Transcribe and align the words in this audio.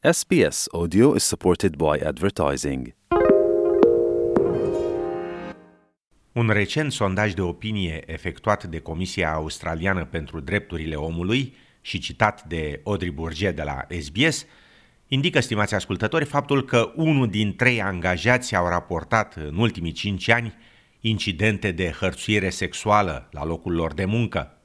SBS 0.00 0.66
Audio 0.72 1.14
is 1.14 1.24
supported 1.24 1.76
by 1.76 1.98
advertising. 2.04 2.94
Un 6.32 6.48
recent 6.48 6.92
sondaj 6.92 7.32
de 7.34 7.40
opinie 7.40 8.02
efectuat 8.06 8.64
de 8.64 8.78
Comisia 8.78 9.32
Australiană 9.32 10.04
pentru 10.04 10.40
Drepturile 10.40 10.94
Omului 10.94 11.56
și 11.80 11.98
citat 11.98 12.44
de 12.44 12.80
Audrey 12.84 13.10
Bourget 13.10 13.56
de 13.56 13.62
la 13.62 13.86
SBS 14.00 14.46
indică, 15.08 15.40
stimați 15.40 15.74
ascultători, 15.74 16.24
faptul 16.24 16.64
că 16.64 16.92
unul 16.96 17.28
din 17.28 17.56
trei 17.56 17.82
angajați 17.82 18.56
au 18.56 18.68
raportat 18.68 19.34
în 19.34 19.56
ultimii 19.56 19.92
cinci 19.92 20.28
ani 20.28 20.54
incidente 21.00 21.70
de 21.70 21.94
hărțuire 22.00 22.50
sexuală 22.50 23.28
la 23.30 23.44
locul 23.44 23.74
lor 23.74 23.94
de 23.94 24.04
muncă. 24.04 24.58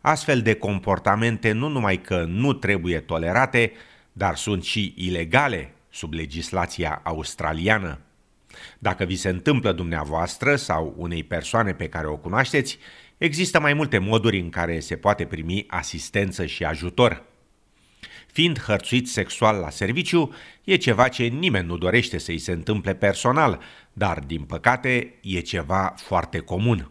Astfel 0.00 0.42
de 0.42 0.54
comportamente 0.54 1.52
nu 1.52 1.68
numai 1.68 2.00
că 2.00 2.24
nu 2.28 2.52
trebuie 2.52 3.00
tolerate, 3.00 3.72
dar 4.18 4.36
sunt 4.36 4.64
și 4.64 4.94
ilegale 4.96 5.74
sub 5.90 6.12
legislația 6.12 7.00
australiană. 7.04 8.00
Dacă 8.78 9.04
vi 9.04 9.16
se 9.16 9.28
întâmplă 9.28 9.72
dumneavoastră 9.72 10.56
sau 10.56 10.94
unei 10.96 11.24
persoane 11.24 11.74
pe 11.74 11.88
care 11.88 12.06
o 12.06 12.16
cunoașteți, 12.16 12.78
există 13.18 13.60
mai 13.60 13.74
multe 13.74 13.98
moduri 13.98 14.38
în 14.38 14.50
care 14.50 14.80
se 14.80 14.96
poate 14.96 15.24
primi 15.24 15.64
asistență 15.68 16.46
și 16.46 16.64
ajutor. 16.64 17.24
Fiind 18.26 18.60
hărțuit 18.60 19.08
sexual 19.08 19.56
la 19.56 19.70
serviciu, 19.70 20.34
e 20.64 20.76
ceva 20.76 21.08
ce 21.08 21.24
nimeni 21.24 21.66
nu 21.66 21.76
dorește 21.76 22.18
să-i 22.18 22.38
se 22.38 22.52
întâmple 22.52 22.94
personal, 22.94 23.60
dar, 23.92 24.18
din 24.18 24.42
păcate, 24.42 25.14
e 25.22 25.40
ceva 25.40 25.94
foarte 25.96 26.38
comun. 26.38 26.90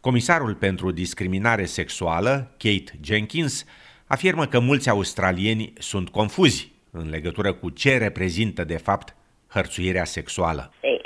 Comisarul 0.00 0.54
pentru 0.54 0.90
discriminare 0.90 1.64
sexuală, 1.64 2.54
Kate 2.58 2.98
Jenkins, 3.02 3.64
afirmă 4.16 4.44
că 4.46 4.58
mulți 4.60 4.88
australieni 4.88 5.72
sunt 5.90 6.08
confuzi 6.08 6.72
în 6.90 7.06
legătură 7.10 7.52
cu 7.52 7.70
ce 7.70 7.98
reprezintă 7.98 8.64
de 8.64 8.78
fapt 8.88 9.08
hărțuirea 9.54 10.04
sexuală. 10.04 10.62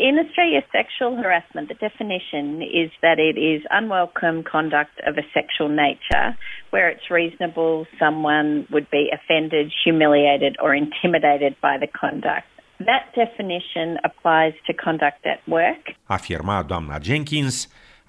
In 0.08 0.14
Australia, 0.22 0.62
sexual 0.78 1.12
harassment, 1.22 1.66
the 1.72 1.78
definition 1.88 2.46
is 2.82 2.90
that 3.06 3.18
it 3.30 3.36
is 3.52 3.60
unwelcome 3.80 4.38
conduct 4.56 4.94
of 5.08 5.14
a 5.24 5.26
sexual 5.38 5.70
nature 5.86 6.26
where 6.74 6.86
it's 6.92 7.08
reasonable 7.20 7.74
someone 8.02 8.48
would 8.72 8.88
be 8.98 9.04
offended, 9.18 9.66
humiliated, 9.84 10.52
or 10.64 10.70
intimidated 10.84 11.52
by 11.68 11.74
the 11.84 11.90
conduct. 12.02 12.48
That 12.90 13.04
definition 13.24 13.88
applies 14.08 14.54
to 14.68 14.72
conduct 14.86 15.22
at 15.34 15.40
work. 15.58 15.82
Afirma 16.16 16.56
doamna 16.62 16.96
Jenkins, 17.08 17.56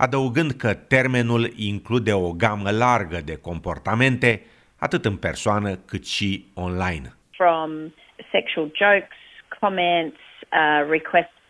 adăugând 0.05 0.51
că 0.51 0.73
termenul 0.73 1.43
include 1.55 2.13
o 2.13 2.31
gamă 2.43 2.69
largă 2.71 3.19
de 3.29 3.35
comportamente 3.35 4.41
atât 4.79 5.05
în 5.05 5.17
persoană 5.17 5.75
cât 5.75 6.07
și 6.07 6.45
online. 6.55 7.13
From 7.31 7.93
sexual 8.31 8.71
jokes, 8.75 9.17
comments, 9.59 10.19
uh, 10.51 10.89
requests 10.89 11.41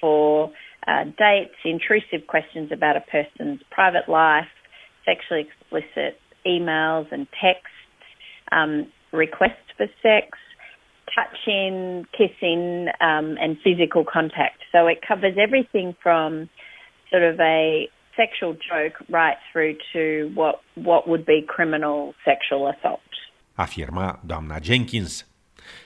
for 0.00 0.50
uh, 0.86 1.04
dates, 1.16 1.58
intrusive 1.64 2.22
questions 2.26 2.70
about 2.70 2.96
a 2.96 3.04
person's 3.16 3.60
private 3.68 4.06
life, 4.06 4.52
sexually 5.04 5.42
explicit 5.46 6.20
emails 6.46 7.06
and 7.10 7.26
texts, 7.40 7.78
um, 8.52 8.86
requests 9.12 9.68
for 9.76 9.88
sex, 10.02 10.38
touching, 11.14 12.06
kissing, 12.16 12.88
um, 13.00 13.36
and 13.40 13.58
physical 13.64 14.04
contact. 14.04 14.60
So 14.72 14.86
it 14.86 14.98
covers 15.06 15.36
everything 15.38 15.94
from 16.02 16.48
sort 17.10 17.22
of 17.22 17.40
a 17.40 17.88
sexual 18.20 18.52
joke 18.70 18.96
right 19.20 19.38
through 19.50 19.74
to 19.94 20.02
what, 20.40 20.56
what 20.90 21.02
would 21.08 21.24
be 21.24 21.38
criminal 21.56 22.14
sexual 22.24 22.62
assault. 22.72 23.10
Afirma 23.54 24.20
doamna 24.26 24.56
Jenkins. 24.62 25.26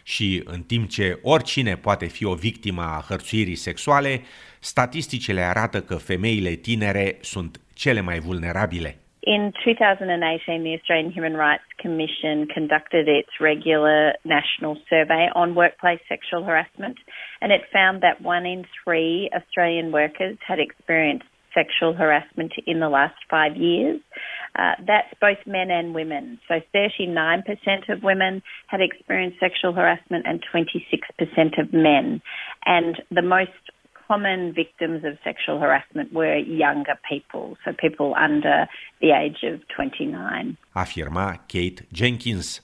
Și 0.02 0.42
în 0.44 0.62
timp 0.62 0.88
ce 0.88 1.18
oricine 1.22 1.74
poate 1.76 2.06
fi 2.06 2.24
o 2.24 2.34
victimă 2.34 2.82
a 2.82 3.04
hărțuirii 3.08 3.54
sexuale, 3.54 4.20
statisticile 4.60 5.40
arată 5.40 5.80
că 5.80 5.94
femeile 5.94 6.50
tinere 6.50 7.16
sunt 7.20 7.60
cele 7.74 8.00
mai 8.00 8.18
vulnerabile. 8.18 8.96
In 9.24 9.52
2018, 9.64 10.62
the 10.64 10.74
Australian 10.78 11.12
Human 11.12 11.36
Rights 11.36 11.70
Commission 11.84 12.46
conducted 12.56 13.06
its 13.06 13.32
regular 13.38 14.18
national 14.22 14.74
survey 14.88 15.30
on 15.32 15.54
workplace 15.54 16.02
sexual 16.08 16.42
harassment, 16.42 16.98
and 17.40 17.52
it 17.52 17.62
found 17.70 18.00
that 18.00 18.16
one 18.34 18.44
in 18.54 18.60
three 18.82 19.30
Australian 19.38 19.92
workers 19.92 20.36
had 20.50 20.58
experienced 20.58 21.31
sexual 21.54 21.92
harassment 21.92 22.52
in 22.66 22.80
the 22.80 22.88
last 22.88 23.14
five 23.30 23.56
years. 23.56 24.00
Uh, 24.54 24.72
that's 24.86 25.12
both 25.20 25.38
men 25.46 25.70
and 25.70 25.94
women. 25.94 26.38
So 26.48 26.60
39% 26.74 27.42
of 27.88 28.02
women 28.02 28.42
had 28.66 28.80
experienced 28.80 29.40
sexual 29.40 29.72
harassment 29.72 30.26
and 30.26 30.42
26% 30.52 31.60
of 31.60 31.72
men. 31.72 32.20
And 32.66 33.02
the 33.10 33.22
most 33.22 33.50
common 34.06 34.52
victims 34.52 35.04
of 35.04 35.16
sexual 35.24 35.58
harassment 35.58 36.12
were 36.12 36.36
younger 36.36 36.98
people, 37.08 37.56
so 37.64 37.72
people 37.72 38.14
under 38.14 38.66
the 39.00 39.10
age 39.10 39.42
of 39.42 39.60
29. 39.74 40.56
Afirma 40.76 41.38
Kate 41.48 41.82
Jenkins. 41.92 42.60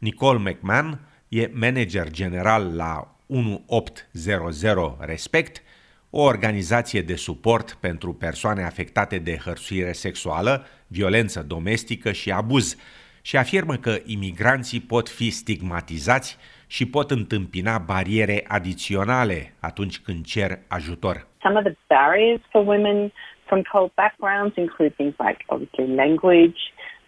Nicole 0.00 0.38
McMahon 0.38 0.98
e 1.30 1.46
manager 1.48 2.10
general 2.10 2.62
la 2.70 3.04
1800 3.28 5.06
Respect 5.06 5.62
o 6.10 6.22
organizație 6.22 7.00
de 7.00 7.14
suport 7.14 7.72
pentru 7.80 8.12
persoane 8.12 8.62
afectate 8.62 9.18
de 9.18 9.36
hărțuire 9.44 9.92
sexuală, 9.92 10.66
violență 10.86 11.42
domestică 11.42 12.12
și 12.12 12.30
abuz 12.30 12.76
și 13.22 13.36
afirmă 13.36 13.74
că 13.74 13.96
imigranții 14.06 14.80
pot 14.80 15.08
fi 15.08 15.30
stigmatizați 15.30 16.38
și 16.66 16.86
pot 16.86 17.10
întâmpina 17.10 17.78
bariere 17.78 18.44
adiționale 18.48 19.54
atunci 19.60 19.98
când 19.98 20.24
cer 20.24 20.58
ajutor. 20.68 21.26
Some 21.42 21.58
of 21.58 21.64
the 21.64 21.76
barriers 21.88 22.40
for 22.50 22.66
women 22.66 23.12
from 23.46 23.62
cold 23.72 23.90
backgrounds 23.94 24.56
include 24.56 24.92
things 25.00 25.14
like 25.26 25.40
obviously 25.46 25.94
language, 25.94 26.60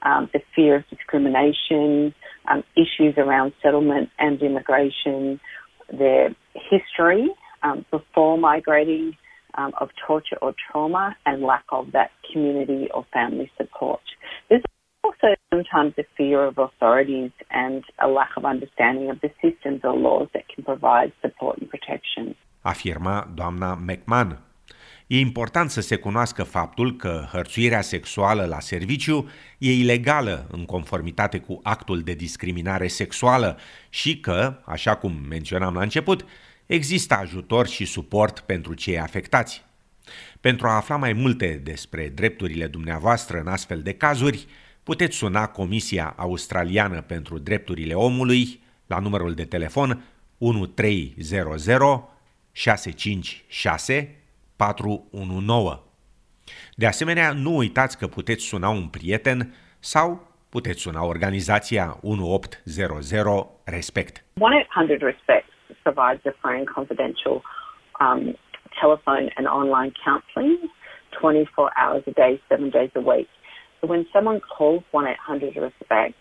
um, 0.09 0.23
the 0.35 0.43
fear 0.55 0.73
of 0.77 0.85
discrimination, 0.89 2.15
um, 2.51 2.61
issues 2.85 3.15
around 3.17 3.53
settlement 3.63 4.07
and 4.17 4.41
immigration, 4.41 5.41
their 6.03 6.25
history 6.71 7.25
um, 7.63 7.85
before 7.91 8.39
migrating 8.39 9.17
um, 9.59 9.73
of 9.81 9.89
torture 10.07 10.39
or 10.43 10.55
trauma 10.67 11.17
and 11.27 11.43
lack 11.43 11.65
of 11.71 11.93
that 11.93 12.11
community 12.33 12.89
or 12.95 13.05
family 13.13 13.51
support. 13.57 14.03
There's 14.49 14.63
also 15.03 15.35
sometimes 15.53 15.95
a 15.99 16.05
fear 16.17 16.45
of 16.45 16.59
authorities 16.59 17.33
and 17.51 17.83
a 17.99 18.09
lack 18.09 18.31
of 18.37 18.45
understanding 18.45 19.11
of 19.11 19.19
the 19.21 19.31
systems 19.43 19.81
or 19.85 19.97
laws 19.97 20.29
that 20.35 20.45
can 20.49 20.65
provide 20.65 21.13
support 21.23 21.59
and 21.61 21.69
protection. 21.69 22.37
Afirma 22.63 23.29
doamna 23.35 23.75
McMahon. 23.75 24.39
E 25.07 25.19
important 25.19 25.71
să 25.71 25.81
se 25.81 25.97
cunoască 25.97 26.43
faptul 26.43 26.97
că 26.97 27.25
hărțuirea 27.33 27.81
sexuală 27.81 28.45
la 28.45 28.61
serviciu 28.61 29.29
e 29.59 29.73
ilegală 29.73 30.47
în 30.51 30.65
conformitate 30.65 31.39
cu 31.39 31.61
actul 31.63 32.01
de 32.01 32.15
discriminare 32.15 32.87
sexuală 32.87 33.59
și 33.89 34.21
că, 34.21 34.61
așa 34.65 34.97
cum 34.97 35.13
menționam 35.29 35.75
la 35.75 35.81
început, 35.81 36.25
există 36.71 37.15
ajutor 37.15 37.67
și 37.67 37.85
suport 37.85 38.41
pentru 38.41 38.75
cei 38.75 38.99
afectați. 38.99 39.65
Pentru 40.41 40.67
a 40.67 40.77
afla 40.77 40.97
mai 40.97 41.13
multe 41.13 41.61
despre 41.65 42.09
drepturile 42.09 42.67
dumneavoastră 42.67 43.39
în 43.39 43.47
astfel 43.47 43.83
de 43.83 43.93
cazuri, 43.93 44.47
puteți 44.83 45.17
suna 45.17 45.47
Comisia 45.47 46.15
Australiană 46.17 47.01
pentru 47.01 47.39
Drepturile 47.39 47.95
Omului 47.95 48.61
la 48.87 48.99
numărul 48.99 49.35
de 49.35 49.45
telefon 49.45 50.05
1300 50.39 52.09
656 52.53 54.17
419. 54.57 55.81
De 56.75 56.87
asemenea, 56.87 57.33
nu 57.33 57.57
uitați 57.57 57.99
că 57.99 58.07
puteți 58.07 58.45
suna 58.45 58.69
un 58.69 58.87
prieten 58.87 59.55
sau 59.79 60.29
puteți 60.49 60.81
suna 60.81 61.05
organizația 61.05 61.99
1800 62.03 63.47
Respect. 63.65 64.19
1-800 64.19 64.23
Respect 64.99 65.50
provides 65.83 66.21
a 66.27 66.31
free 66.43 66.65
confidential 66.67 67.43
um, 68.01 68.35
telephone 68.81 69.31
and 69.37 69.47
online 69.47 69.93
counselling 70.05 70.69
24 71.21 71.71
hours 71.79 72.03
a 72.07 72.13
day, 72.13 72.41
seven 72.49 72.71
days 72.71 72.91
a 72.95 73.01
week. 73.01 73.29
So 73.81 73.87
when 73.87 74.07
someone 74.13 74.41
calls 74.41 74.83
1 74.91 75.07
800 75.07 75.57
RESPECT, 75.57 76.15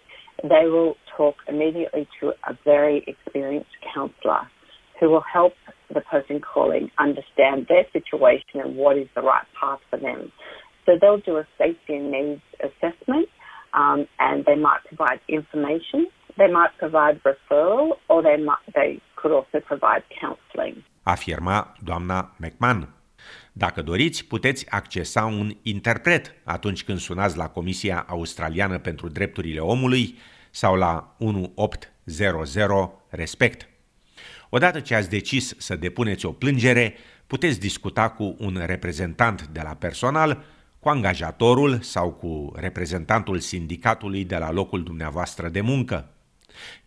they 0.44 0.66
will 0.66 0.96
talk 1.16 1.36
immediately 1.48 2.07
to 2.19 2.30
a 2.48 2.57
very 2.63 3.04
experienced 3.07 3.69
counsellor 3.94 4.48
who 5.00 5.10
will 5.10 5.24
help 5.31 5.54
the 5.94 6.01
person 6.01 6.40
calling 6.42 6.90
understand 6.98 7.68
their 7.68 7.86
situation 7.92 8.62
and 8.63 8.75
what 8.75 8.98
is 8.98 9.07
the 9.16 9.22
right 9.22 9.46
path 9.60 9.80
for 9.90 9.98
them. 9.98 10.31
So 10.86 10.94
they'll 11.00 11.19
do 11.19 11.38
a 11.38 11.48
safety 11.57 11.96
and 11.96 12.12
needs 12.12 12.42
assessment 12.60 13.28
um, 13.74 14.07
and 14.19 14.46
they 14.46 14.56
might 14.56 14.80
provide 14.88 15.19
information, 15.28 16.07
they 16.38 16.48
might 16.48 16.69
provide 16.78 17.22
referral, 17.24 17.92
or 18.10 18.24
they 18.24 18.38
might 18.38 18.57
they 18.74 19.01
could 19.21 19.36
also 19.36 19.60
provide 19.66 20.06
counseling. 20.21 20.83
Afirma 21.04 21.75
doamna 21.83 22.36
McMahon. 22.38 22.94
Dacă 23.51 23.81
doriți, 23.81 24.25
puteți 24.25 24.69
accesa 24.69 25.25
un 25.25 25.51
interpret 25.62 26.36
atunci 26.44 26.83
când 26.83 27.00
sunați 27.00 27.38
la 27.38 27.50
Comisia 27.50 28.06
Australiană 28.07 28.80
pentru 28.80 29.07
Drepturile 29.07 29.60
Omului 29.60 30.18
sau 30.50 30.75
la 30.75 31.16
1800 31.19 31.94
00 32.04 33.06
respect. 33.10 33.69
Odată 34.50 34.80
ce 34.80 34.95
ați 34.95 35.10
decis 35.10 35.56
să 35.57 35.75
depuneți 35.75 36.25
o 36.25 36.31
plângere, 36.31 36.94
puteți 37.27 37.60
discuta 37.60 38.10
cu 38.10 38.36
un 38.39 38.62
reprezentant 38.65 39.48
de 39.48 39.62
la 39.63 39.74
personal, 39.74 40.44
cu 40.80 40.89
angajatorul 40.89 41.80
sau 41.81 42.12
cu 42.12 42.54
reprezentantul 42.56 43.39
sindicatului 43.39 44.25
de 44.25 44.38
la 44.38 44.51
locul 44.51 44.83
dumneavoastră 44.83 45.50
de 45.50 45.62
muncă. 45.62 46.13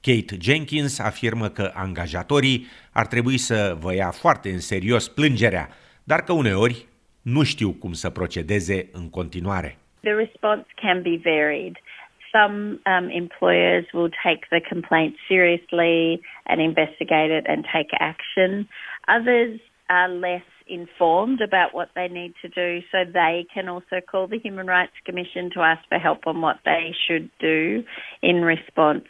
Kate 0.01 0.37
Jenkins 0.41 0.99
afirmă 0.99 1.49
că 1.49 1.71
angajatorii 1.75 2.67
ar 2.93 3.07
trebui 3.07 3.39
să 3.39 3.77
vă 3.81 3.95
ia 3.95 4.11
foarte 4.11 4.49
în 4.51 4.61
serios 4.61 5.09
plângerea, 5.09 5.69
dar 6.05 6.21
că 6.21 6.33
uneori 6.33 6.87
nu 7.23 7.43
știu 7.43 7.71
cum 7.73 7.93
să 7.93 8.11
procedeze 8.11 8.89
în 8.93 9.11
continuare. 9.11 9.77
The 10.01 10.13
response 10.13 10.67
can 10.75 11.03
be 11.03 11.21
varied. 11.25 11.77
Some 12.33 12.81
um, 12.87 13.09
employers 13.11 13.93
will 13.93 14.13
take 14.23 14.47
the 14.49 14.61
complaint 14.73 15.15
seriously 15.29 16.21
and 16.45 16.61
investigate 16.61 17.37
it 17.39 17.47
and 17.47 17.65
take 17.73 17.91
action. 17.99 18.69
Others 19.19 19.61
are 19.87 20.13
less 20.13 20.52
informed 20.81 21.41
about 21.49 21.71
what 21.79 21.89
they 21.95 22.09
need 22.09 22.33
to 22.43 22.49
do, 22.63 22.69
so 22.91 22.99
they 23.23 23.47
can 23.55 23.67
also 23.75 23.97
call 24.11 24.27
the 24.27 24.41
Human 24.47 24.67
Rights 24.67 24.99
Commission 25.09 25.51
to 25.55 25.61
ask 25.61 25.83
for 25.89 25.99
help 25.99 26.21
on 26.27 26.37
what 26.47 26.59
they 26.65 26.85
should 27.05 27.29
do 27.39 27.85
in 28.21 28.37
response. 28.55 29.09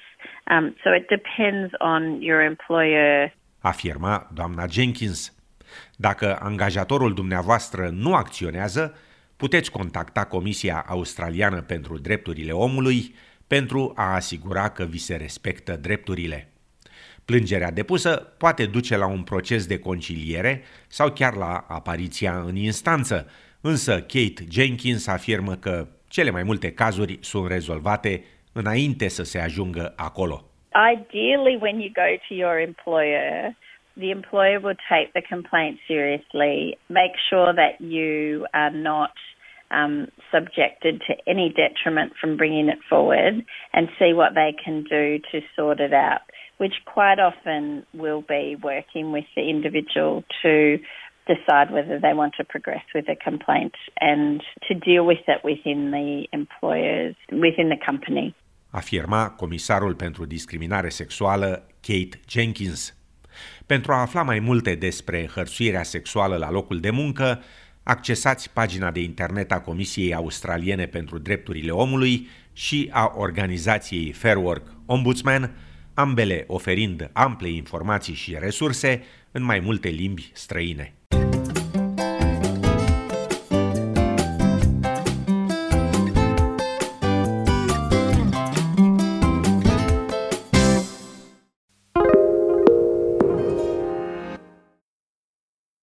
Um, 0.53 0.75
so 0.83 0.89
it 1.01 1.07
depends 1.09 1.71
on 1.81 2.01
your 2.29 2.41
employer. 2.53 3.33
Afirma 3.61 4.31
doamna 4.35 4.67
Jenkins. 4.67 5.37
Dacă 5.97 6.39
angajatorul 6.41 7.15
dumneavoastră 7.15 7.89
nu 7.93 8.15
acționează, 8.15 8.99
puteți 9.37 9.71
contacta 9.71 10.25
Comisia 10.25 10.85
Australiană 10.89 11.61
pentru 11.61 11.99
Drepturile 11.99 12.53
Omului 12.53 13.15
pentru 13.47 13.93
a 13.97 14.15
asigura 14.15 14.69
că 14.69 14.85
vi 14.85 14.99
se 14.99 15.17
respectă 15.17 15.77
drepturile. 15.77 16.52
Plângerea 17.25 17.71
depusă 17.71 18.35
poate 18.39 18.67
duce 18.67 18.97
la 18.97 19.07
un 19.07 19.23
proces 19.23 19.67
de 19.67 19.79
conciliere 19.79 20.63
sau 20.89 21.11
chiar 21.11 21.35
la 21.35 21.65
apariția 21.69 22.33
în 22.47 22.57
instanță, 22.57 23.31
însă 23.61 23.93
Kate 23.93 24.45
Jenkins 24.51 25.07
afirmă 25.07 25.55
că 25.55 25.87
cele 26.09 26.31
mai 26.31 26.43
multe 26.43 26.73
cazuri 26.73 27.19
sunt 27.21 27.51
rezolvate 27.51 28.25
înainte 28.53 29.09
să 29.09 29.23
se 29.23 29.39
ajungă 29.39 29.93
acolo. 29.97 30.45
Ideally, 30.95 31.57
when 31.61 31.81
you 31.81 31.91
go 31.93 32.17
to 32.29 32.35
your 32.35 32.59
employer, 32.59 33.55
the 33.97 34.11
employer 34.11 34.59
will 34.59 34.79
take 34.89 35.11
the 35.13 35.23
complaint 35.35 35.79
seriously, 35.87 36.79
make 36.89 37.15
sure 37.29 37.53
that 37.53 37.75
you 37.81 38.47
are 38.53 38.71
not 38.71 39.13
um, 39.71 40.09
subjected 40.31 41.03
to 41.07 41.15
any 41.27 41.49
detriment 41.55 42.13
from 42.21 42.37
bringing 42.37 42.69
it 42.69 42.79
forward 42.89 43.45
and 43.73 43.89
see 43.99 44.13
what 44.13 44.35
they 44.35 44.55
can 44.65 44.85
do 44.89 45.19
to 45.31 45.41
sort 45.57 45.81
it 45.81 45.93
out, 45.93 46.23
which 46.63 46.77
quite 46.97 47.21
often 47.29 47.63
will 48.03 48.23
be 48.39 48.45
working 48.71 49.07
with 49.17 49.29
the 49.39 49.45
individual 49.55 50.13
to 50.43 50.55
decide 51.33 51.69
whether 51.77 51.97
they 52.05 52.15
want 52.21 52.33
to 52.41 52.45
progress 52.55 52.85
with 52.97 53.07
a 53.17 53.19
complaint 53.29 53.75
and 54.11 54.41
to 54.67 54.73
deal 54.89 55.05
with 55.13 55.23
it 55.35 55.41
within 55.51 55.81
the 55.99 56.11
employers, 56.41 57.15
within 57.45 57.69
the 57.75 57.81
company. 57.89 58.35
Afirma 58.71 59.31
comisarul 59.31 59.95
pentru 59.95 60.25
discriminare 60.25 60.89
sexuală 60.89 61.67
Kate 61.81 62.21
Jenkins. 62.29 62.97
Pentru 63.67 63.93
a 63.93 64.01
afla 64.01 64.23
mai 64.23 64.39
multe 64.39 64.75
despre 64.75 65.29
hărțuirea 65.35 65.83
sexuală 65.83 66.37
la 66.37 66.51
locul 66.51 66.81
de 66.81 66.91
muncă, 66.91 67.43
accesați 67.83 68.53
pagina 68.53 68.91
de 68.91 69.01
internet 69.01 69.53
a 69.53 69.61
Comisiei 69.61 70.15
Australiene 70.15 70.87
pentru 70.87 71.19
Drepturile 71.19 71.71
Omului 71.71 72.29
și 72.53 72.91
a 72.93 73.13
organizației 73.17 74.13
Fair 74.13 74.37
Work 74.37 74.67
Ombudsman, 74.87 75.51
ambele 75.95 76.45
oferind 76.47 77.11
ample 77.13 77.49
informații 77.49 78.15
și 78.15 78.37
resurse 78.39 79.03
în 79.31 79.43
mai 79.43 79.61
multe 79.61 79.89
limbi 79.89 80.31
străine. 80.33 80.95